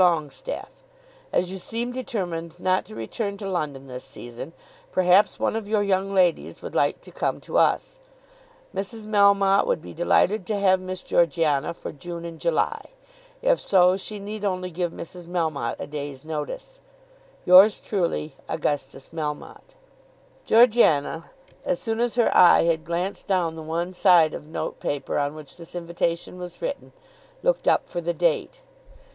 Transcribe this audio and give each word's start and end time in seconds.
LONGESTAFFE, 0.01 0.81
As 1.31 1.51
you 1.51 1.59
seem 1.59 1.91
determined 1.91 2.59
not 2.59 2.85
to 2.85 2.95
return 2.95 3.37
to 3.37 3.47
London 3.47 3.85
this 3.85 4.03
season, 4.03 4.51
perhaps 4.91 5.37
one 5.39 5.55
of 5.55 5.69
your 5.69 5.83
young 5.83 6.11
ladies 6.11 6.59
would 6.63 6.73
like 6.73 7.01
to 7.01 7.11
come 7.11 7.39
to 7.41 7.55
us. 7.59 7.99
Mrs. 8.73 9.05
Melmotte 9.05 9.67
would 9.67 9.79
be 9.79 9.93
delighted 9.93 10.47
to 10.47 10.57
have 10.57 10.79
Miss 10.79 11.03
Georgiana 11.03 11.71
for 11.75 11.91
June 11.91 12.25
and 12.25 12.39
July. 12.39 12.83
If 13.43 13.59
so, 13.59 13.95
she 13.95 14.17
need 14.17 14.43
only 14.43 14.71
give 14.71 14.91
Mrs. 14.91 15.27
Melmotte 15.27 15.79
a 15.79 15.85
day's 15.85 16.25
notice. 16.25 16.79
Yours 17.45 17.79
truly, 17.79 18.35
AUGUSTUS 18.49 19.13
MELMOTTE. 19.13 19.75
Georgiana, 20.45 21.29
as 21.63 21.79
soon 21.79 21.99
as 21.99 22.15
her 22.15 22.35
eye 22.35 22.63
had 22.63 22.85
glanced 22.85 23.27
down 23.27 23.55
the 23.55 23.61
one 23.61 23.93
side 23.93 24.33
of 24.33 24.47
note 24.47 24.79
paper 24.79 25.19
on 25.19 25.35
which 25.35 25.57
this 25.57 25.75
invitation 25.75 26.39
was 26.39 26.59
written, 26.59 26.91
looked 27.43 27.67
up 27.67 27.87
for 27.87 28.01
the 28.01 28.15
date. 28.15 28.63